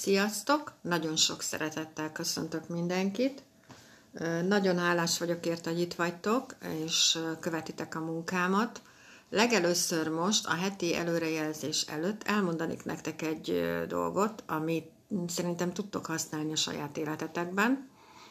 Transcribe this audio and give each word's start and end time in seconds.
Sziasztok! 0.00 0.72
Nagyon 0.80 1.16
sok 1.16 1.42
szeretettel 1.42 2.12
köszöntök 2.12 2.68
mindenkit. 2.68 3.42
Nagyon 4.48 4.78
hálás 4.78 5.18
vagyok 5.18 5.46
érte, 5.46 5.70
hogy 5.70 5.80
itt 5.80 5.94
vagytok, 5.94 6.54
és 6.84 7.18
követitek 7.40 7.94
a 7.94 8.00
munkámat. 8.00 8.82
Legelőször 9.30 10.08
most, 10.08 10.46
a 10.46 10.54
heti 10.54 10.96
előrejelzés 10.96 11.82
előtt 11.82 12.22
elmondanék 12.22 12.84
nektek 12.84 13.22
egy 13.22 13.62
dolgot, 13.88 14.42
amit 14.46 14.90
szerintem 15.26 15.72
tudtok 15.72 16.06
használni 16.06 16.52
a 16.52 16.56
saját 16.56 16.96
életetekben. 16.96 17.88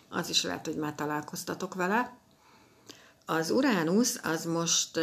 Az 0.10 0.30
is 0.30 0.44
lehet, 0.44 0.66
hogy 0.66 0.78
már 0.78 0.96
találkoztatok 0.96 1.74
vele. 1.74 2.18
Az 3.26 3.52
Uránusz 3.52 4.20
az 4.24 4.46
most 4.46 5.00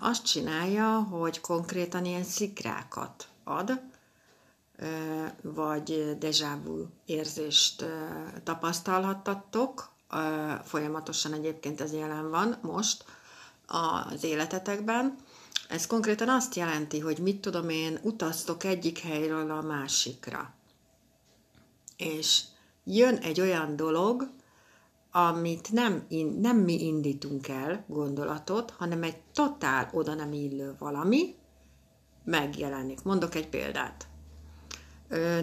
azt 0.00 0.24
csinálja, 0.24 0.98
hogy 0.98 1.40
konkrétan 1.40 2.04
ilyen 2.04 2.24
szikrákat 2.24 3.28
ad, 3.44 3.80
vagy 5.42 6.16
déjà 6.20 6.62
vu 6.64 6.86
érzést 7.04 7.84
tapasztalhattatok. 8.42 9.88
Folyamatosan 10.64 11.32
egyébként 11.32 11.80
ez 11.80 11.92
jelen 11.92 12.30
van 12.30 12.56
most 12.62 13.04
az 13.66 14.24
életetekben. 14.24 15.16
Ez 15.68 15.86
konkrétan 15.86 16.28
azt 16.28 16.54
jelenti, 16.54 17.00
hogy 17.00 17.18
mit 17.18 17.40
tudom 17.40 17.68
én, 17.68 17.98
utaztok 18.02 18.64
egyik 18.64 18.98
helyről 18.98 19.50
a 19.50 19.62
másikra. 19.62 20.54
És 21.96 22.42
jön 22.84 23.14
egy 23.14 23.40
olyan 23.40 23.76
dolog, 23.76 24.30
amit 25.10 25.72
nem, 25.72 26.06
nem 26.40 26.56
mi 26.56 26.84
indítunk 26.84 27.48
el 27.48 27.84
gondolatot, 27.88 28.70
hanem 28.70 29.02
egy 29.02 29.16
totál 29.34 29.90
oda 29.92 30.14
nem 30.14 30.32
illő 30.32 30.74
valami 30.78 31.34
megjelenik. 32.24 33.02
Mondok 33.02 33.34
egy 33.34 33.48
példát. 33.48 34.08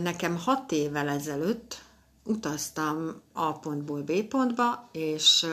Nekem 0.02 0.38
hat 0.38 0.72
évvel 0.72 1.10
ezelőtt 1.10 1.84
utaztam 2.24 3.22
A 3.34 3.60
pontból 3.60 4.02
B 4.02 4.24
pontba, 4.24 4.90
és 4.92 5.48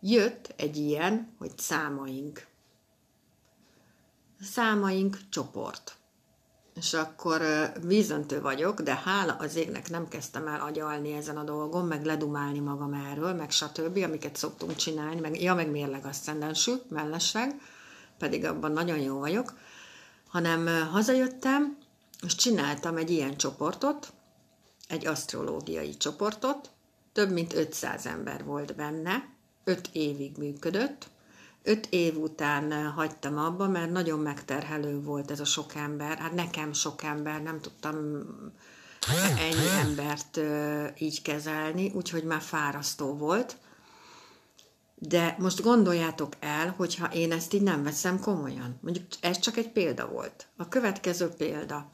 jött 0.00 0.54
egy 0.56 0.76
ilyen, 0.76 1.34
hogy 1.38 1.58
számaink. 1.58 2.46
Számaink 4.40 5.18
csoport. 5.28 5.96
És 6.74 6.94
akkor 6.94 7.42
vízöntő 7.82 8.40
vagyok, 8.40 8.80
de 8.80 8.94
hála 9.04 9.32
az 9.32 9.56
égnek 9.56 9.90
nem 9.90 10.08
kezdtem 10.08 10.46
el 10.46 10.60
agyalni 10.60 11.12
ezen 11.12 11.36
a 11.36 11.44
dolgon, 11.44 11.86
meg 11.86 12.04
ledumálni 12.04 12.58
magam 12.58 12.92
erről, 12.92 13.34
meg 13.34 13.50
stb., 13.50 13.96
amiket 14.04 14.36
szoktunk 14.36 14.76
csinálni, 14.76 15.20
meg, 15.20 15.42
ja, 15.42 15.54
meg 15.54 15.70
mérleg 15.70 16.04
asszendensű, 16.04 16.72
mellesleg, 16.88 17.60
pedig 18.18 18.44
abban 18.44 18.72
nagyon 18.72 18.98
jó 18.98 19.18
vagyok, 19.18 19.52
hanem 20.28 20.88
hazajöttem, 20.90 21.76
és 22.24 22.34
csináltam 22.34 22.96
egy 22.96 23.10
ilyen 23.10 23.36
csoportot, 23.36 24.12
egy 24.88 25.06
asztrológiai 25.06 25.96
csoportot, 25.96 26.70
több 27.12 27.30
mint 27.30 27.54
500 27.54 28.06
ember 28.06 28.44
volt 28.44 28.76
benne, 28.76 29.28
5 29.64 29.88
évig 29.92 30.36
működött, 30.36 31.06
5 31.62 31.86
év 31.90 32.18
után 32.18 32.90
hagytam 32.90 33.38
abba, 33.38 33.68
mert 33.68 33.90
nagyon 33.90 34.18
megterhelő 34.18 35.00
volt 35.00 35.30
ez 35.30 35.40
a 35.40 35.44
sok 35.44 35.74
ember. 35.74 36.18
Hát 36.18 36.32
nekem 36.32 36.72
sok 36.72 37.02
ember, 37.02 37.42
nem 37.42 37.60
tudtam 37.60 37.94
ennyi 39.38 39.68
embert 39.80 40.40
így 40.98 41.22
kezelni, 41.22 41.92
úgyhogy 41.94 42.24
már 42.24 42.40
fárasztó 42.40 43.16
volt. 43.16 43.56
De 44.94 45.36
most 45.38 45.62
gondoljátok 45.62 46.32
el, 46.40 46.74
hogyha 46.76 47.12
én 47.12 47.32
ezt 47.32 47.52
így 47.52 47.62
nem 47.62 47.82
veszem 47.82 48.20
komolyan. 48.20 48.78
Mondjuk 48.80 49.06
ez 49.20 49.38
csak 49.38 49.56
egy 49.56 49.70
példa 49.70 50.08
volt. 50.08 50.46
A 50.56 50.68
következő 50.68 51.28
példa 51.28 51.92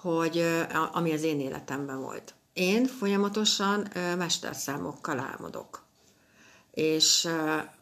hogy 0.00 0.44
ami 0.92 1.12
az 1.12 1.22
én 1.22 1.40
életemben 1.40 2.00
volt. 2.00 2.34
Én 2.52 2.86
folyamatosan 2.86 3.88
mesterszámokkal 3.94 5.18
álmodok. 5.18 5.86
És 6.70 7.28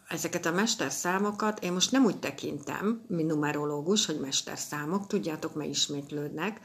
ezeket 0.09 0.47
a 0.47 0.50
mesterszámokat 0.50 1.62
én 1.62 1.72
most 1.72 1.93
nem 1.93 2.05
úgy 2.05 2.19
tekintem, 2.19 3.05
mint 3.06 3.28
numerológus, 3.28 4.06
hogy 4.06 4.21
mesterszámok, 4.21 5.06
tudjátok, 5.06 5.55
mert 5.55 5.71
ismétlődnek, 5.71 6.60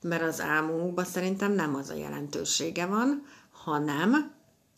mert 0.00 0.22
az 0.22 0.40
álmunkban 0.40 1.04
szerintem 1.04 1.52
nem 1.52 1.74
az 1.74 1.90
a 1.90 1.94
jelentősége 1.94 2.86
van, 2.86 3.26
hanem 3.50 4.32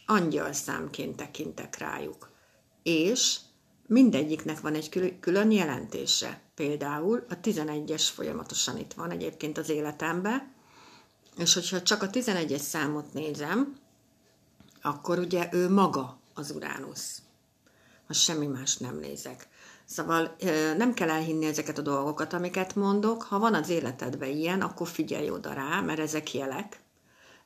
angyalszámként 0.07 1.17
tekintek 1.17 1.79
rájuk. 1.79 2.31
És 2.83 3.39
mindegyiknek 3.87 4.61
van 4.61 4.75
egy 4.75 5.19
külön 5.21 5.51
jelentése. 5.51 6.41
Például 6.55 7.25
a 7.29 7.41
11-es 7.41 8.09
folyamatosan 8.15 8.79
itt 8.79 8.93
van 8.93 9.11
egyébként 9.11 9.59
az 9.59 9.69
életemben, 9.69 10.55
és 11.37 11.55
hogyha 11.55 11.83
csak 11.83 12.03
a 12.03 12.11
11-es 12.11 12.59
számot 12.59 13.13
nézem, 13.13 13.77
akkor 14.83 15.19
ugye 15.19 15.49
ő 15.53 15.71
maga 15.71 16.19
az 16.35 16.51
Uránusz. 16.51 17.23
Ha 18.07 18.13
semmi 18.13 18.47
más 18.47 18.77
nem 18.77 18.99
nézek. 18.99 19.49
Szóval 19.85 20.37
nem 20.77 20.95
kell 20.95 21.11
elhinni 21.11 21.47
ezeket 21.47 21.79
a 21.79 21.83
dolgokat, 21.83 22.33
amiket 22.33 22.75
mondok. 22.75 23.23
Ha 23.23 23.39
van 23.39 23.55
az 23.55 23.69
életedben 23.69 24.29
ilyen, 24.29 24.61
akkor 24.61 24.89
figyelj 24.89 25.31
oda 25.31 25.53
rá, 25.53 25.81
mert 25.81 25.99
ezek 25.99 26.35
jelek. 26.35 26.81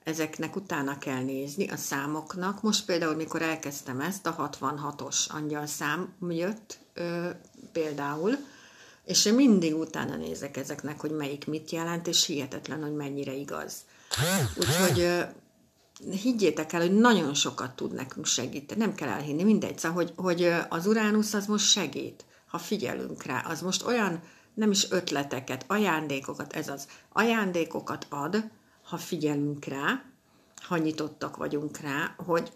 Ezeknek 0.05 0.57
utána 0.57 0.99
kell 0.99 1.23
nézni, 1.23 1.69
a 1.69 1.77
számoknak. 1.77 2.63
Most 2.63 2.85
például, 2.85 3.15
mikor 3.15 3.43
elkezdtem 3.43 4.01
ezt, 4.01 4.27
a 4.27 4.51
66-os 4.61 5.27
angyal 5.29 5.67
szám 5.67 6.15
jött 6.29 6.79
például, 7.73 8.37
és 9.05 9.25
én 9.25 9.35
mindig 9.35 9.77
utána 9.77 10.17
nézek 10.17 10.57
ezeknek, 10.57 11.01
hogy 11.01 11.11
melyik 11.11 11.47
mit 11.47 11.71
jelent, 11.71 12.07
és 12.07 12.27
hihetetlen, 12.27 12.83
hogy 12.83 12.95
mennyire 12.95 13.33
igaz. 13.33 13.75
Úgyhogy 14.57 15.27
higgyétek 16.11 16.73
el, 16.73 16.81
hogy 16.81 16.97
nagyon 16.99 17.35
sokat 17.35 17.77
tud 17.77 17.93
nekünk 17.93 18.27
segíteni. 18.27 18.81
Nem 18.81 18.95
kell 18.95 19.09
elhinni, 19.09 19.43
mindegy. 19.43 19.79
Szóval, 19.79 19.97
hogy, 19.97 20.13
hogy 20.17 20.53
az 20.69 20.87
Uránusz 20.87 21.35
az 21.35 21.47
most 21.47 21.71
segít, 21.71 22.25
ha 22.47 22.59
figyelünk 22.59 23.23
rá. 23.23 23.45
Az 23.49 23.61
most 23.61 23.87
olyan, 23.87 24.23
nem 24.55 24.71
is 24.71 24.91
ötleteket, 24.91 25.65
ajándékokat, 25.67 26.53
ez 26.53 26.69
az, 26.69 26.87
ajándékokat 27.13 28.07
ad, 28.09 28.45
ha 28.91 28.97
figyelünk 28.97 29.65
rá, 29.65 30.03
ha 30.63 30.77
nyitottak 30.77 31.37
vagyunk 31.37 31.79
rá, 31.79 32.15
hogy 32.17 32.53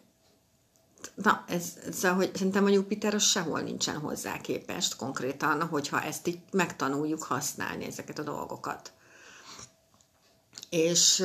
na, 1.15 1.45
ez, 1.49 1.79
szóval, 1.93 2.17
hogy 2.17 2.35
szerintem 2.35 2.65
a 2.65 2.69
Jupiter 2.69 3.15
az 3.15 3.23
sehol 3.23 3.61
nincsen 3.61 3.99
hozzá 3.99 4.41
képest 4.41 4.97
konkrétan, 4.97 5.63
hogyha 5.69 6.03
ezt 6.03 6.27
így 6.27 6.39
megtanuljuk 6.53 7.23
használni, 7.23 7.85
ezeket 7.85 8.19
a 8.19 8.23
dolgokat. 8.23 8.93
És 10.71 11.25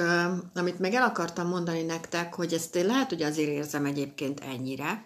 amit 0.54 0.80
meg 0.80 0.94
el 0.94 1.04
akartam 1.04 1.48
mondani 1.48 1.82
nektek, 1.82 2.36
hogy 2.36 2.54
ezt 2.54 2.76
én 2.76 2.86
lehet, 2.86 3.10
hogy 3.10 3.22
azért 3.22 3.50
érzem 3.50 3.86
egyébként 3.86 4.40
ennyire, 4.40 5.06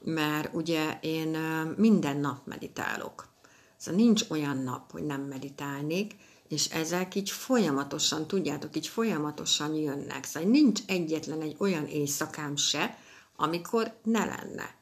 mert 0.00 0.54
ugye 0.54 0.98
én 1.00 1.28
minden 1.76 2.16
nap 2.16 2.46
meditálok. 2.46 3.28
Szóval 3.76 4.00
nincs 4.00 4.24
olyan 4.30 4.56
nap, 4.56 4.92
hogy 4.92 5.04
nem 5.04 5.20
meditálnék, 5.20 6.14
és 6.48 6.66
ezek 6.68 7.14
így 7.14 7.30
folyamatosan, 7.30 8.26
tudjátok, 8.26 8.76
így 8.76 8.86
folyamatosan 8.86 9.74
jönnek. 9.74 10.24
Szóval 10.24 10.50
nincs 10.50 10.80
egyetlen 10.86 11.40
egy 11.40 11.56
olyan 11.58 11.86
éjszakám 11.86 12.56
se, 12.56 12.98
amikor 13.36 13.92
ne 14.02 14.24
lenne. 14.24 14.74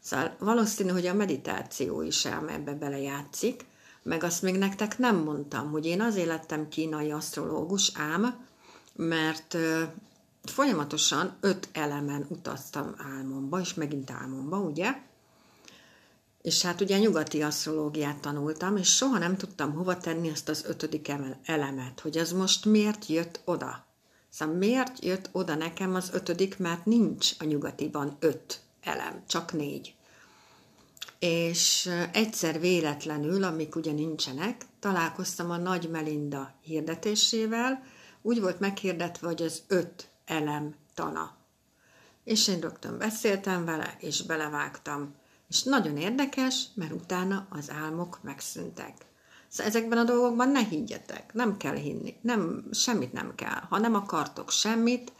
Szóval 0.00 0.36
valószínű, 0.38 0.90
hogy 0.90 1.06
a 1.06 1.14
meditáció 1.14 2.02
is 2.02 2.26
ám 2.26 2.48
ebbe 2.48 2.72
belejátszik, 2.72 3.64
meg 4.02 4.22
azt 4.22 4.42
még 4.42 4.54
nektek 4.56 4.98
nem 4.98 5.16
mondtam, 5.16 5.70
hogy 5.70 5.86
én 5.86 6.00
azért 6.00 6.26
lettem 6.26 6.68
kínai 6.68 7.10
asztrológus, 7.10 7.92
ám, 7.94 8.46
mert 8.96 9.56
folyamatosan 10.44 11.36
öt 11.40 11.68
elemen 11.72 12.26
utaztam 12.28 12.94
álmomba, 13.16 13.60
és 13.60 13.74
megint 13.74 14.10
álmomba, 14.10 14.58
ugye? 14.58 14.94
És 16.44 16.62
hát 16.62 16.80
ugye 16.80 16.98
nyugati 16.98 17.42
asztrológiát 17.42 18.20
tanultam, 18.20 18.76
és 18.76 18.94
soha 18.94 19.18
nem 19.18 19.36
tudtam 19.36 19.72
hova 19.72 19.96
tenni 19.96 20.30
azt 20.30 20.48
az 20.48 20.64
ötödik 20.64 21.12
elemet, 21.44 22.00
hogy 22.00 22.18
az 22.18 22.32
most 22.32 22.64
miért 22.64 23.06
jött 23.06 23.40
oda. 23.44 23.86
Szóval 24.28 24.54
miért 24.54 25.04
jött 25.04 25.28
oda 25.32 25.54
nekem 25.54 25.94
az 25.94 26.10
ötödik, 26.12 26.58
mert 26.58 26.84
nincs 26.84 27.30
a 27.38 27.44
nyugatiban 27.44 28.16
öt 28.20 28.60
elem, 28.80 29.22
csak 29.26 29.52
négy. 29.52 29.94
És 31.18 31.90
egyszer 32.12 32.60
véletlenül, 32.60 33.44
amik 33.44 33.76
ugye 33.76 33.92
nincsenek, 33.92 34.62
találkoztam 34.80 35.50
a 35.50 35.56
Nagy 35.56 35.90
Melinda 35.90 36.54
hirdetésével, 36.60 37.82
úgy 38.22 38.40
volt 38.40 38.60
meghirdetve, 38.60 39.26
hogy 39.26 39.42
az 39.42 39.62
öt 39.66 40.08
elem 40.24 40.74
tana. 40.94 41.36
És 42.24 42.48
én 42.48 42.60
rögtön 42.60 42.98
beszéltem 42.98 43.64
vele, 43.64 43.96
és 43.98 44.22
belevágtam. 44.22 45.14
És 45.48 45.62
nagyon 45.62 45.96
érdekes, 45.96 46.64
mert 46.74 46.92
utána 46.92 47.46
az 47.50 47.70
álmok 47.70 48.18
megszűntek. 48.22 48.94
Szóval 49.48 49.72
ezekben 49.72 49.98
a 49.98 50.04
dolgokban 50.04 50.48
ne 50.48 50.64
higgyetek, 50.64 51.32
nem 51.32 51.56
kell 51.56 51.74
hinni, 51.74 52.16
nem, 52.20 52.64
semmit 52.72 53.12
nem 53.12 53.34
kell. 53.34 53.60
Ha 53.68 53.78
nem 53.78 53.94
akartok 53.94 54.50
semmit, 54.50 55.12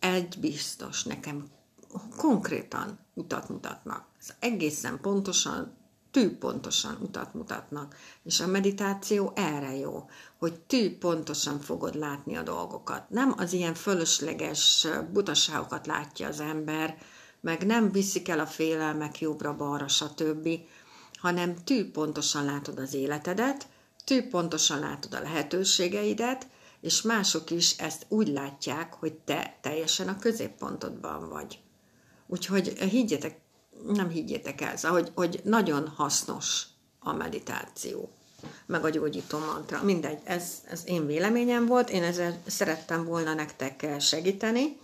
egy 0.00 0.38
biztos, 0.40 1.04
nekem 1.04 1.50
konkrétan 2.16 2.98
utat 3.14 3.48
mutatnak. 3.48 4.06
Ez 4.20 4.34
egészen 4.38 5.00
pontosan 5.00 5.76
tűpontosan 6.10 6.98
utat 7.00 7.34
mutatnak. 7.34 7.96
És 8.22 8.40
a 8.40 8.46
meditáció 8.46 9.32
erre 9.34 9.76
jó, 9.76 10.10
hogy 10.38 10.60
tűpontosan 10.60 11.60
fogod 11.60 11.94
látni 11.94 12.36
a 12.36 12.42
dolgokat. 12.42 13.10
Nem 13.10 13.34
az 13.36 13.52
ilyen 13.52 13.74
fölösleges 13.74 14.86
butaságokat 15.12 15.86
látja 15.86 16.28
az 16.28 16.40
ember, 16.40 16.98
meg 17.42 17.66
nem 17.66 17.92
viszik 17.92 18.28
el 18.28 18.40
a 18.40 18.46
félelmek 18.46 19.20
jobbra-balra, 19.20 19.88
stb., 19.88 20.48
hanem 21.14 21.64
tűpontosan 21.64 22.44
látod 22.44 22.78
az 22.78 22.94
életedet, 22.94 23.66
tűpontosan 24.04 24.78
látod 24.78 25.14
a 25.14 25.20
lehetőségeidet, 25.20 26.46
és 26.80 27.02
mások 27.02 27.50
is 27.50 27.76
ezt 27.78 28.06
úgy 28.08 28.28
látják, 28.28 28.94
hogy 28.94 29.12
te 29.12 29.58
teljesen 29.60 30.08
a 30.08 30.18
középpontodban 30.18 31.28
vagy. 31.28 31.58
Úgyhogy 32.26 32.68
higgyetek, 32.68 33.40
nem 33.86 34.08
higgyétek 34.08 34.60
el, 34.60 34.76
szóval, 34.76 35.00
hogy, 35.00 35.10
hogy 35.14 35.40
nagyon 35.44 35.88
hasznos 35.88 36.62
a 36.98 37.12
meditáció, 37.12 38.10
meg 38.66 38.84
a 38.84 38.90
gyógyító 38.90 39.38
mantra. 39.38 39.82
Mindegy, 39.82 40.18
ez, 40.24 40.62
ez 40.70 40.82
én 40.86 41.06
véleményem 41.06 41.66
volt, 41.66 41.90
én 41.90 42.02
ezzel 42.02 42.42
szerettem 42.46 43.04
volna 43.04 43.34
nektek 43.34 43.86
segíteni, 44.00 44.78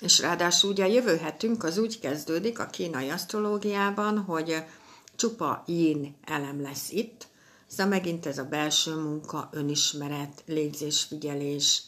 és 0.00 0.18
ráadásul 0.18 0.70
ugye 0.70 0.88
jövő 0.88 1.16
hetünk 1.16 1.64
az 1.64 1.78
úgy 1.78 1.98
kezdődik 1.98 2.58
a 2.58 2.66
kínai 2.66 3.08
asztrológiában, 3.08 4.18
hogy 4.18 4.64
csupa 5.16 5.62
yin 5.66 6.16
elem 6.24 6.62
lesz 6.62 6.90
itt, 6.90 7.26
szóval 7.66 7.86
megint 7.86 8.26
ez 8.26 8.38
a 8.38 8.44
belső 8.44 8.94
munka, 8.94 9.48
önismeret, 9.52 10.42
légzésfigyelés, 10.46 11.82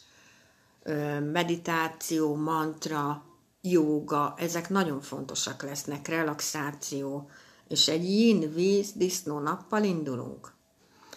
meditáció, 1.31 2.35
mantra, 2.35 3.23
jóga, 3.61 4.33
ezek 4.37 4.69
nagyon 4.69 5.01
fontosak 5.01 5.63
lesznek, 5.63 6.07
relaxáció, 6.07 7.29
és 7.67 7.87
egy 7.87 8.03
yin 8.03 8.53
víz 8.53 8.91
disznó 8.95 9.39
nappal 9.39 9.83
indulunk. 9.83 10.53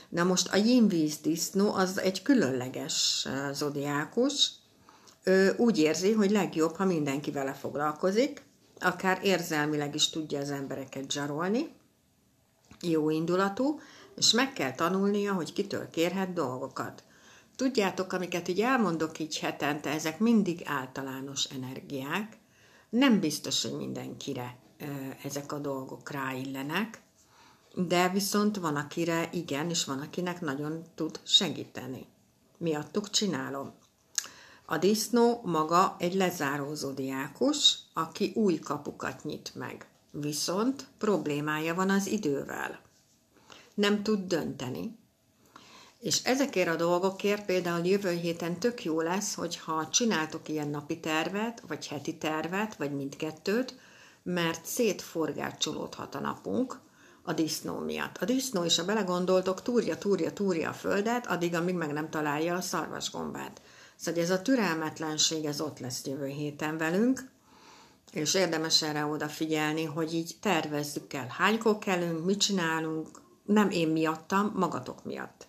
Na 0.08 0.24
most 0.24 0.48
a 0.48 0.56
yin 0.56 0.88
víz 0.88 1.16
disznó 1.16 1.74
az 1.74 1.98
egy 1.98 2.22
különleges 2.22 3.26
zodiákus, 3.52 4.50
ő 5.24 5.54
úgy 5.56 5.78
érzi, 5.78 6.12
hogy 6.12 6.30
legjobb, 6.30 6.76
ha 6.76 6.84
mindenki 6.84 7.30
vele 7.30 7.52
foglalkozik, 7.52 8.42
akár 8.80 9.20
érzelmileg 9.22 9.94
is 9.94 10.10
tudja 10.10 10.40
az 10.40 10.50
embereket 10.50 11.10
zsarolni, 11.10 11.72
jó 12.80 13.10
indulatú, 13.10 13.80
és 14.16 14.32
meg 14.32 14.52
kell 14.52 14.72
tanulnia, 14.72 15.32
hogy 15.32 15.52
kitől 15.52 15.90
kérhet 15.90 16.32
dolgokat. 16.32 17.04
Tudjátok, 17.56 18.12
amiket 18.12 18.48
így 18.48 18.60
elmondok 18.60 19.18
így 19.18 19.38
hetente, 19.38 19.90
ezek 19.90 20.18
mindig 20.18 20.62
általános 20.64 21.44
energiák. 21.44 22.36
Nem 22.90 23.20
biztos, 23.20 23.62
hogy 23.62 23.72
mindenkire 23.72 24.56
ezek 25.22 25.52
a 25.52 25.58
dolgok 25.58 26.10
ráillenek, 26.10 27.02
de 27.74 28.08
viszont 28.08 28.56
van, 28.56 28.76
akire 28.76 29.28
igen, 29.32 29.70
és 29.70 29.84
van, 29.84 29.98
akinek 30.00 30.40
nagyon 30.40 30.82
tud 30.94 31.20
segíteni. 31.22 32.06
Miattuk 32.58 33.10
csinálom. 33.10 33.74
A 34.66 34.78
disznó 34.78 35.40
maga 35.44 35.96
egy 35.98 36.14
lezáró 36.14 36.74
zodiákus, 36.74 37.78
aki 37.92 38.32
új 38.34 38.58
kapukat 38.58 39.24
nyit 39.24 39.54
meg. 39.54 39.86
Viszont 40.10 40.86
problémája 40.98 41.74
van 41.74 41.90
az 41.90 42.06
idővel. 42.06 42.80
Nem 43.74 44.02
tud 44.02 44.26
dönteni. 44.26 44.98
És 45.98 46.24
ezekért 46.24 46.68
a 46.68 46.76
dolgokért 46.76 47.44
például 47.44 47.86
jövő 47.86 48.10
héten 48.10 48.58
tök 48.58 48.84
jó 48.84 49.00
lesz, 49.00 49.34
hogyha 49.34 49.88
csináltok 49.88 50.48
ilyen 50.48 50.68
napi 50.68 51.00
tervet, 51.00 51.62
vagy 51.66 51.86
heti 51.86 52.16
tervet, 52.16 52.76
vagy 52.76 52.94
mindkettőt, 52.94 53.78
mert 54.22 54.64
szétforgácsolódhat 54.64 56.14
a 56.14 56.20
napunk 56.20 56.80
a 57.22 57.32
disznó 57.32 57.78
miatt. 57.78 58.16
A 58.16 58.24
disznó 58.24 58.64
is, 58.64 58.76
ha 58.76 58.84
belegondoltok, 58.84 59.62
túrja, 59.62 59.98
túrja, 59.98 60.32
túrja 60.32 60.68
a 60.68 60.72
földet, 60.72 61.26
addig, 61.26 61.54
amíg 61.54 61.74
meg 61.74 61.92
nem 61.92 62.10
találja 62.10 62.54
a 62.54 62.60
szarvasgombát. 62.60 63.60
Szóval 63.96 64.22
ez 64.22 64.30
a 64.30 64.42
türelmetlenség, 64.42 65.44
ez 65.44 65.60
ott 65.60 65.78
lesz 65.78 66.04
jövő 66.04 66.26
héten 66.26 66.78
velünk, 66.78 67.30
és 68.12 68.34
érdemes 68.34 68.82
erre 68.82 69.04
odafigyelni, 69.04 69.84
hogy 69.84 70.14
így 70.14 70.36
tervezzük 70.40 71.12
el, 71.12 71.26
hánykor 71.38 71.78
kellünk, 71.78 72.24
mit 72.24 72.40
csinálunk, 72.40 73.08
nem 73.44 73.70
én 73.70 73.88
miattam, 73.88 74.52
magatok 74.54 75.04
miatt. 75.04 75.46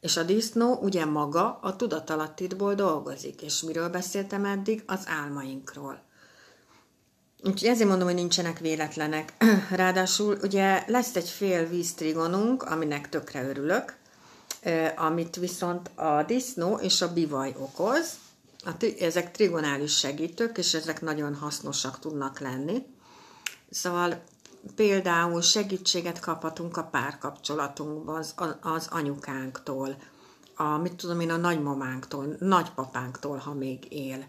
És 0.00 0.16
a 0.16 0.22
disznó 0.22 0.78
ugye 0.82 1.04
maga 1.04 1.58
a 1.62 1.76
tudatalattitból 1.76 2.74
dolgozik, 2.74 3.42
és 3.42 3.62
miről 3.62 3.88
beszéltem 3.88 4.44
eddig? 4.44 4.82
Az 4.86 5.04
álmainkról. 5.06 6.06
Úgyhogy 7.42 7.68
ezért 7.68 7.88
mondom, 7.88 8.06
hogy 8.06 8.16
nincsenek 8.16 8.58
véletlenek. 8.58 9.32
Ráadásul 9.70 10.38
ugye 10.42 10.84
lesz 10.86 11.16
egy 11.16 11.28
fél 11.28 11.68
víztrigonunk, 11.68 12.62
aminek 12.62 13.08
tökre 13.08 13.48
örülök, 13.48 13.96
amit 14.96 15.36
viszont 15.36 15.90
a 15.94 16.22
disznó 16.22 16.76
és 16.76 17.02
a 17.02 17.12
bivaj 17.12 17.54
okoz. 17.58 18.18
A, 18.64 18.84
ezek 19.00 19.30
trigonális 19.30 19.96
segítők, 19.96 20.58
és 20.58 20.74
ezek 20.74 21.00
nagyon 21.00 21.34
hasznosak 21.34 21.98
tudnak 21.98 22.38
lenni. 22.38 22.86
Szóval 23.70 24.22
például 24.74 25.42
segítséget 25.42 26.20
kaphatunk 26.20 26.76
a 26.76 26.82
párkapcsolatunkban 26.82 28.16
az, 28.16 28.34
az 28.60 28.86
anyukánktól, 28.90 29.96
a, 30.56 30.76
mit 30.76 30.94
tudom 30.94 31.20
én, 31.20 31.30
a 31.30 31.36
nagymamánktól, 31.36 32.36
nagypapánktól, 32.38 33.36
ha 33.36 33.54
még 33.54 33.92
él, 33.92 34.26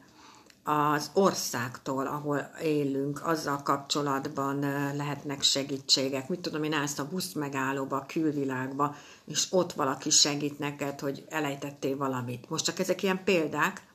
az 0.69 1.10
országtól, 1.13 2.07
ahol 2.07 2.51
élünk, 2.62 3.25
azzal 3.25 3.62
kapcsolatban 3.63 4.60
lehetnek 4.95 5.42
segítségek. 5.42 6.30
Mit 6.30 6.39
tudom 6.39 6.63
én, 6.63 6.74
állsz 6.74 7.00
a 7.00 7.07
busz 7.07 7.33
megállóba, 7.33 7.95
a 7.95 8.06
külvilágba, 8.06 8.95
és 9.25 9.48
ott 9.50 9.74
valaki 9.74 10.10
segít 10.10 10.60
neked, 10.60 11.00
hogy 11.00 11.25
elejtettél 11.30 11.98
valamit. 11.98 12.50
Most 12.50 12.66
csak 12.66 12.80
ezek 12.80 13.04
ilyen 13.04 13.24
példák, 13.24 13.88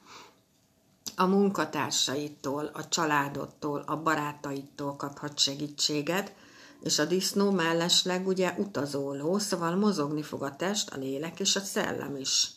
a 1.17 1.27
munkatársaitól, 1.27 2.71
a 2.73 2.89
családodtól, 2.89 3.83
a 3.87 3.97
barátaitól 3.97 4.97
kaphat 4.97 5.39
segítséget, 5.39 6.35
és 6.83 6.99
a 6.99 7.05
disznó 7.05 7.51
mellesleg 7.51 8.27
ugye 8.27 8.55
utazóló, 8.59 9.39
szóval 9.39 9.77
mozogni 9.77 10.23
fog 10.23 10.43
a 10.43 10.57
test, 10.57 10.91
a 10.91 10.99
lélek 10.99 11.41
és 11.41 11.57
a 11.57 11.61
szellem 11.61 12.17
is. 12.17 12.51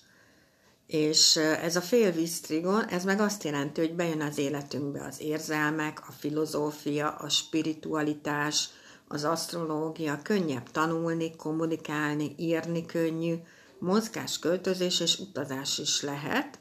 És 0.88 1.36
ez 1.36 1.75
a 1.75 1.81
félvíztrigon, 1.81 2.86
ez 2.86 3.04
meg 3.04 3.19
azt 3.19 3.44
jelenti, 3.44 3.81
hogy 3.81 3.95
bejön 3.95 4.22
az 4.22 4.38
életünkbe 4.38 5.06
az 5.06 5.22
érzelmek, 5.22 6.07
a 6.07 6.12
filozófia, 6.12 7.10
a 7.10 7.30
spiritualitás, 7.30 8.69
az 9.07 9.24
asztrológia, 9.24 10.19
könnyebb 10.24 10.72
tanulni, 10.72 11.36
kommunikálni, 11.36 12.36
írni 12.38 12.86
könnyű, 12.86 13.36
mozgás, 13.80 14.39
költözés 14.39 15.00
és 15.00 15.19
utazás 15.19 15.77
is 15.77 16.01
lehet, 16.01 16.60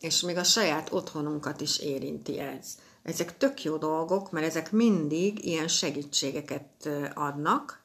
és 0.00 0.20
még 0.20 0.36
a 0.36 0.44
saját 0.44 0.92
otthonunkat 0.92 1.60
is 1.60 1.78
érinti 1.78 2.38
ez. 2.38 2.66
Ezek 3.02 3.36
tök 3.36 3.64
jó 3.64 3.76
dolgok, 3.76 4.30
mert 4.30 4.46
ezek 4.46 4.72
mindig 4.72 5.44
ilyen 5.44 5.68
segítségeket 5.68 6.88
adnak 7.14 7.79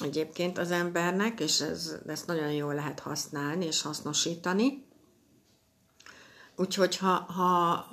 egyébként 0.00 0.58
az 0.58 0.70
embernek, 0.70 1.40
és 1.40 1.60
ez, 1.60 1.96
ezt 2.06 2.26
nagyon 2.26 2.52
jól 2.52 2.74
lehet 2.74 3.00
használni 3.00 3.64
és 3.64 3.82
hasznosítani. 3.82 4.86
Úgyhogy 6.56 6.96
ha, 6.96 7.12
ha 7.12 7.86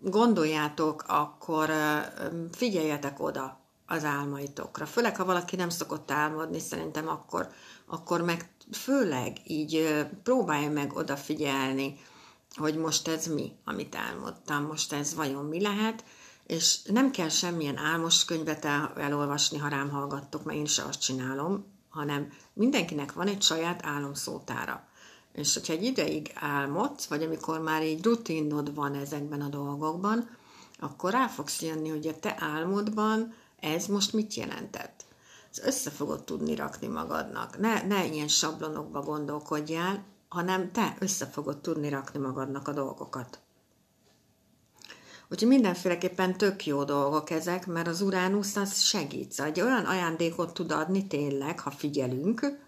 gondoljátok, 0.00 1.04
akkor 1.06 1.70
figyeljetek 2.52 3.20
oda 3.20 3.60
az 3.86 4.04
álmaitokra. 4.04 4.86
Főleg, 4.86 5.16
ha 5.16 5.24
valaki 5.24 5.56
nem 5.56 5.68
szokott 5.68 6.10
álmodni, 6.10 6.58
szerintem 6.58 7.08
akkor, 7.08 7.48
akkor 7.86 8.22
meg 8.22 8.50
főleg 8.72 9.36
így 9.44 10.06
próbálja 10.22 10.70
meg 10.70 10.96
odafigyelni, 10.96 11.98
hogy 12.54 12.76
most 12.76 13.08
ez 13.08 13.26
mi, 13.26 13.52
amit 13.64 13.94
álmodtam, 13.94 14.64
most 14.64 14.92
ez 14.92 15.14
vajon 15.14 15.44
mi 15.44 15.60
lehet, 15.60 16.04
és 16.46 16.82
nem 16.82 17.10
kell 17.10 17.28
semmilyen 17.28 17.76
álmos 17.76 18.24
könyvet 18.24 18.64
el, 18.64 18.92
elolvasni, 18.96 19.58
ha 19.58 19.68
rám 19.68 19.90
hallgattok, 19.90 20.44
mert 20.44 20.58
én 20.58 20.66
se 20.66 20.82
azt 20.82 21.00
csinálom, 21.00 21.64
hanem 21.88 22.32
mindenkinek 22.52 23.12
van 23.12 23.26
egy 23.26 23.42
saját 23.42 23.86
álomszótára. 23.86 24.88
És 25.32 25.54
hogyha 25.54 25.72
egy 25.72 25.82
ideig 25.82 26.30
álmodsz, 26.34 27.06
vagy 27.06 27.22
amikor 27.22 27.60
már 27.60 27.82
így 27.82 28.04
rutinod 28.04 28.74
van 28.74 28.94
ezekben 28.94 29.40
a 29.40 29.48
dolgokban, 29.48 30.28
akkor 30.78 31.12
rá 31.12 31.26
fogsz 31.26 31.62
jönni, 31.62 31.88
hogy 31.88 32.06
a 32.06 32.18
te 32.18 32.36
álmodban 32.38 33.34
ez 33.60 33.86
most 33.86 34.12
mit 34.12 34.34
jelentett. 34.34 35.04
Ez 35.50 35.58
össze 35.58 35.90
fogod 35.90 36.24
tudni 36.24 36.54
rakni 36.54 36.86
magadnak. 36.86 37.58
Ne, 37.58 37.82
ne 37.82 38.06
ilyen 38.06 38.28
sablonokba 38.28 39.00
gondolkodjál, 39.00 40.04
hanem 40.28 40.72
te 40.72 40.96
össze 40.98 41.26
fogod 41.26 41.58
tudni 41.58 41.88
rakni 41.88 42.18
magadnak 42.18 42.68
a 42.68 42.72
dolgokat. 42.72 43.40
Úgyhogy 45.28 45.48
mindenféleképpen 45.48 46.36
tök 46.36 46.66
jó 46.66 46.84
dolgok 46.84 47.30
ezek, 47.30 47.66
mert 47.66 47.86
az 47.88 48.00
Uránusz 48.00 48.56
az 48.56 48.80
segít. 48.80 49.32
Szóval 49.32 49.52
egy 49.52 49.60
olyan 49.60 49.84
ajándékot 49.84 50.54
tud 50.54 50.72
adni 50.72 51.06
tényleg, 51.06 51.60
ha 51.60 51.70
figyelünk, 51.70 52.64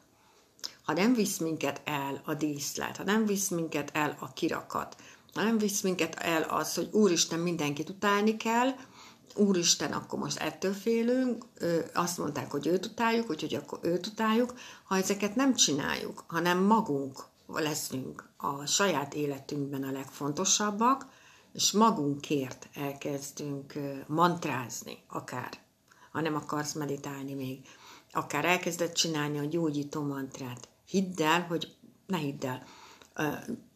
ha 0.82 0.92
nem 0.92 1.14
visz 1.14 1.38
minket 1.38 1.80
el 1.84 2.22
a 2.24 2.34
díszlet, 2.34 2.96
ha 2.96 3.04
nem 3.04 3.26
visz 3.26 3.48
minket 3.48 3.90
el 3.92 4.16
a 4.20 4.32
kirakat, 4.32 4.96
ha 5.34 5.42
nem 5.42 5.58
visz 5.58 5.80
minket 5.80 6.14
el 6.14 6.42
az, 6.42 6.74
hogy 6.74 6.88
úristen 6.92 7.38
mindenkit 7.38 7.88
utálni 7.88 8.36
kell, 8.36 8.74
úristen, 9.34 9.92
akkor 9.92 10.18
most 10.18 10.38
ettől 10.38 10.72
félünk, 10.72 11.44
azt 11.94 12.18
mondták, 12.18 12.50
hogy 12.50 12.66
őt 12.66 12.86
utáljuk, 12.86 13.30
úgyhogy 13.30 13.54
akkor 13.54 13.78
őt 13.82 14.06
utáljuk. 14.06 14.54
Ha 14.84 14.96
ezeket 14.96 15.34
nem 15.34 15.54
csináljuk, 15.54 16.24
hanem 16.26 16.58
magunk 16.58 17.24
leszünk 17.46 18.28
a 18.36 18.66
saját 18.66 19.14
életünkben 19.14 19.82
a 19.82 19.92
legfontosabbak, 19.92 21.06
és 21.58 21.72
magunkért 21.72 22.68
elkezdünk 22.74 23.72
mantrázni, 24.06 24.98
akár, 25.08 25.58
ha 26.10 26.20
nem 26.20 26.34
akarsz 26.34 26.72
meditálni 26.72 27.34
még, 27.34 27.60
akár 28.12 28.44
elkezdett 28.44 28.92
csinálni 28.92 29.38
a 29.38 29.44
gyógyító 29.44 30.02
mantrát. 30.02 30.68
Hidd 30.86 31.22
el, 31.22 31.42
hogy 31.42 31.74
ne 32.06 32.16
hidd 32.16 32.46
el, 32.46 32.62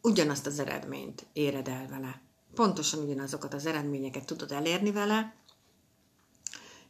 ugyanazt 0.01 0.45
az 0.45 0.59
eredményt 0.59 1.25
éred 1.33 1.67
el 1.67 1.87
vele. 1.87 2.21
Pontosan 2.53 2.99
ugyanazokat 2.99 3.53
az 3.53 3.65
eredményeket 3.65 4.25
tudod 4.25 4.51
elérni 4.51 4.91
vele, 4.91 5.35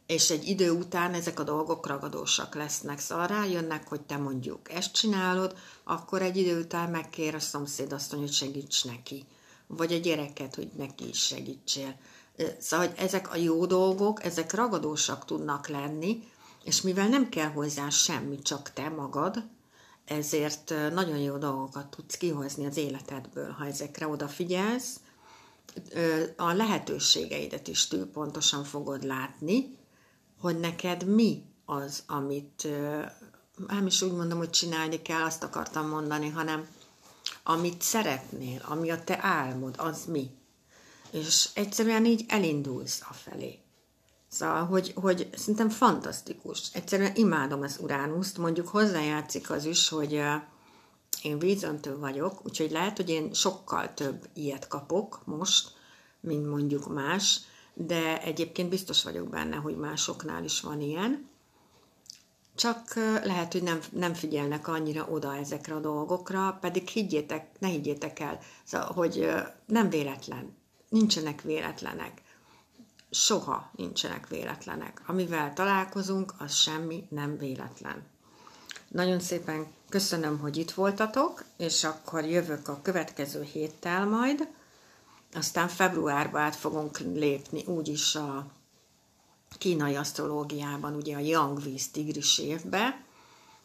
és 0.06 0.30
egy 0.30 0.48
idő 0.48 0.70
után 0.70 1.14
ezek 1.14 1.40
a 1.40 1.44
dolgok 1.44 1.86
ragadósak 1.86 2.54
lesznek, 2.54 2.98
szóval 2.98 3.26
rájönnek, 3.26 3.88
hogy 3.88 4.00
te 4.00 4.16
mondjuk 4.16 4.72
ezt 4.72 4.92
csinálod, 4.92 5.56
akkor 5.84 6.22
egy 6.22 6.36
idő 6.36 6.60
után 6.60 6.90
megkér 6.90 7.34
a 7.34 7.40
szomszéd 7.40 7.92
azt, 7.92 8.12
hogy 8.12 8.32
segíts 8.32 8.84
neki, 8.84 9.24
vagy 9.66 9.92
a 9.92 9.98
gyereket, 9.98 10.54
hogy 10.54 10.70
neki 10.76 11.08
is 11.08 11.22
segítsél. 11.22 11.94
Szóval, 12.58 12.86
hogy 12.86 12.98
ezek 12.98 13.32
a 13.32 13.36
jó 13.36 13.66
dolgok, 13.66 14.24
ezek 14.24 14.52
ragadósak 14.52 15.24
tudnak 15.24 15.68
lenni, 15.68 16.28
és 16.64 16.80
mivel 16.80 17.08
nem 17.08 17.28
kell 17.28 17.50
hozzá 17.50 17.88
semmi, 17.88 18.38
csak 18.38 18.72
te 18.72 18.88
magad, 18.88 19.42
ezért 20.04 20.74
nagyon 20.92 21.18
jó 21.18 21.36
dolgokat 21.36 21.86
tudsz 21.86 22.16
kihozni 22.16 22.66
az 22.66 22.76
életedből, 22.76 23.50
ha 23.50 23.66
ezekre 23.66 24.08
odafigyelsz, 24.08 25.00
a 26.36 26.52
lehetőségeidet 26.52 27.68
is 27.68 27.86
túl 27.86 28.06
pontosan 28.06 28.64
fogod 28.64 29.04
látni, 29.04 29.76
hogy 30.40 30.58
neked 30.58 31.06
mi 31.06 31.42
az, 31.64 32.02
amit 32.06 32.68
nem 33.68 33.86
is 33.86 34.02
úgy 34.02 34.12
mondom, 34.12 34.38
hogy 34.38 34.50
csinálni 34.50 35.02
kell, 35.02 35.22
azt 35.22 35.42
akartam 35.42 35.88
mondani, 35.88 36.28
hanem 36.28 36.66
amit 37.44 37.82
szeretnél, 37.82 38.60
ami 38.68 38.90
a 38.90 39.04
te 39.04 39.18
álmod, 39.22 39.74
az 39.78 40.04
mi. 40.04 40.30
És 41.10 41.48
egyszerűen 41.54 42.04
így 42.04 42.24
elindulsz 42.28 43.02
a 43.08 43.12
felé. 43.12 43.58
Szóval, 44.28 44.64
hogy, 44.64 44.92
hogy 44.94 45.28
szerintem 45.34 45.68
fantasztikus. 45.68 46.68
Egyszerűen 46.72 47.12
imádom 47.14 47.62
az 47.62 47.78
Uránuszt, 47.80 48.38
mondjuk 48.38 48.68
hozzájátszik 48.68 49.50
az 49.50 49.64
is, 49.64 49.88
hogy 49.88 50.22
én 51.22 51.38
vízöntő 51.38 51.98
vagyok, 51.98 52.44
úgyhogy 52.44 52.70
lehet, 52.70 52.96
hogy 52.96 53.08
én 53.08 53.32
sokkal 53.32 53.94
több 53.94 54.28
ilyet 54.32 54.68
kapok 54.68 55.22
most, 55.24 55.72
mint 56.20 56.48
mondjuk 56.48 56.94
más, 56.94 57.40
de 57.74 58.22
egyébként 58.22 58.68
biztos 58.68 59.02
vagyok 59.02 59.28
benne, 59.28 59.56
hogy 59.56 59.76
másoknál 59.76 60.44
is 60.44 60.60
van 60.60 60.80
ilyen. 60.80 61.28
Csak 62.54 62.94
lehet, 63.24 63.52
hogy 63.52 63.62
nem, 63.62 63.80
nem 63.90 64.14
figyelnek 64.14 64.68
annyira 64.68 65.06
oda 65.10 65.36
ezekre 65.36 65.74
a 65.74 65.80
dolgokra, 65.80 66.58
pedig 66.60 66.88
higgyétek, 66.88 67.46
ne 67.58 67.68
higgyétek 67.68 68.20
el, 68.20 68.40
hogy 68.70 69.30
nem 69.66 69.90
véletlen, 69.90 70.56
nincsenek 70.88 71.42
véletlenek. 71.42 72.22
Soha 73.10 73.70
nincsenek 73.76 74.28
véletlenek. 74.28 75.02
Amivel 75.06 75.52
találkozunk, 75.52 76.34
az 76.38 76.54
semmi 76.54 77.06
nem 77.10 77.38
véletlen. 77.38 78.02
Nagyon 78.88 79.20
szépen 79.20 79.66
köszönöm, 79.88 80.38
hogy 80.38 80.56
itt 80.56 80.70
voltatok, 80.70 81.44
és 81.56 81.84
akkor 81.84 82.24
jövök 82.24 82.68
a 82.68 82.80
következő 82.82 83.42
héttel 83.42 84.06
majd. 84.06 84.48
Aztán 85.34 85.68
februárban 85.68 86.40
át 86.40 86.56
fogunk 86.56 86.98
lépni 86.98 87.64
úgyis 87.66 88.14
a 88.14 88.46
kínai 89.64 89.96
asztrológiában, 89.96 90.94
ugye 90.94 91.16
a 91.16 91.18
Yang 91.18 91.62
Víz 91.62 91.90
tigris 91.90 92.38
évbe, 92.38 93.04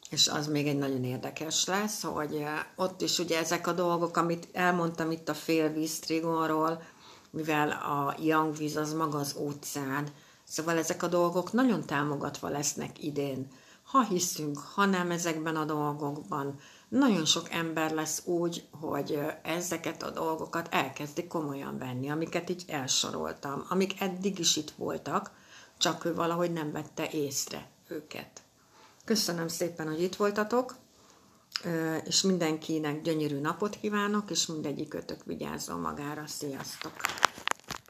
és 0.09 0.27
az 0.27 0.47
még 0.47 0.67
egy 0.67 0.77
nagyon 0.77 1.03
érdekes 1.03 1.65
lesz, 1.65 2.03
hogy 2.03 2.45
ott 2.75 3.01
is 3.01 3.19
ugye 3.19 3.39
ezek 3.39 3.67
a 3.67 3.73
dolgok, 3.73 4.17
amit 4.17 4.47
elmondtam 4.51 5.11
itt 5.11 5.29
a 5.29 5.33
félvíz 5.33 5.99
trigonról, 5.99 6.81
mivel 7.29 7.69
a 7.69 8.15
Yang 8.21 8.57
víz 8.57 8.75
az 8.75 8.93
maga 8.93 9.17
az 9.17 9.35
óceán, 9.37 10.07
szóval 10.43 10.77
ezek 10.77 11.03
a 11.03 11.07
dolgok 11.07 11.51
nagyon 11.51 11.85
támogatva 11.85 12.49
lesznek 12.49 13.03
idén. 13.03 13.47
Ha 13.83 14.03
hiszünk, 14.03 14.57
ha 14.57 14.85
nem 14.85 15.11
ezekben 15.11 15.55
a 15.55 15.65
dolgokban, 15.65 16.59
nagyon 16.89 17.25
sok 17.25 17.51
ember 17.51 17.91
lesz 17.91 18.21
úgy, 18.25 18.67
hogy 18.79 19.19
ezeket 19.43 20.03
a 20.03 20.09
dolgokat 20.09 20.67
elkezdi 20.71 21.27
komolyan 21.27 21.77
venni, 21.77 22.09
amiket 22.09 22.49
így 22.49 22.63
elsoroltam, 22.67 23.65
amik 23.69 24.01
eddig 24.01 24.39
is 24.39 24.55
itt 24.55 24.73
voltak, 24.77 25.31
csak 25.79 26.05
ő 26.05 26.13
valahogy 26.13 26.51
nem 26.51 26.71
vette 26.71 27.09
észre 27.11 27.69
őket. 27.87 28.41
Köszönöm 29.05 29.47
szépen, 29.47 29.87
hogy 29.87 30.01
itt 30.01 30.15
voltatok, 30.15 30.75
és 32.03 32.21
mindenkinek 32.21 33.01
gyönyörű 33.01 33.39
napot 33.39 33.75
kívánok, 33.75 34.29
és 34.29 34.45
mindegyik 34.45 34.93
ötök 34.93 35.23
vigyázzon 35.23 35.79
magára. 35.79 36.27
Sziasztok! 36.27 36.93